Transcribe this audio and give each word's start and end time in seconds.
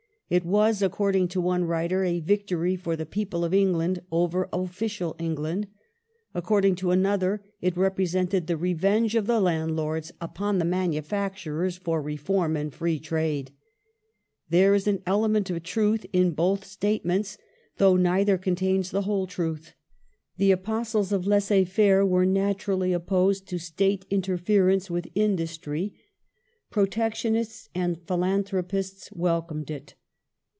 It 0.31 0.45
was, 0.45 0.81
according 0.81 1.27
to 1.33 1.41
one 1.41 1.65
writer," 1.65 2.05
a 2.05 2.21
victory 2.21 2.79
of 2.85 2.97
the 2.97 3.05
people 3.05 3.43
of 3.43 3.53
England 3.53 4.01
over 4.13 4.47
official 4.53 5.13
England 5.19 5.67
";^ 5.67 5.71
according 6.33 6.75
to 6.75 6.91
another, 6.91 7.43
it 7.59 7.75
represented" 7.75 8.47
the 8.47 8.55
revenge 8.55 9.13
of 9.13 9.27
the 9.27 9.41
landlords 9.41 10.13
upon 10.21 10.57
the 10.57 10.63
manufacturers 10.63 11.75
for 11.75 12.01
reform 12.01 12.55
and 12.55 12.73
free 12.73 12.97
trade". 12.97 13.51
There 14.51 14.73
is 14.73 14.87
an 14.87 15.01
element 15.05 15.49
of 15.49 15.61
truth 15.63 16.05
in 16.13 16.31
both 16.31 16.63
statements, 16.63 17.37
though 17.75 17.97
neither 17.97 18.37
contains 18.37 18.89
the 18.91 19.01
whole 19.01 19.27
truth. 19.27 19.73
The 20.37 20.51
apostles 20.51 21.11
of 21.11 21.27
laisser 21.27 21.65
faire 21.65 22.05
were 22.05 22.25
naturally 22.25 22.93
opposed 22.93 23.49
to 23.49 23.57
State 23.57 24.05
^ 24.07 24.09
interference 24.09 24.89
with 24.89 25.09
industry; 25.13 25.93
protectionists 26.69 27.67
and 27.75 27.99
philanthropists 28.07 29.09
^ 29.09 29.17
welcomed 29.17 29.69
it. 29.69 29.95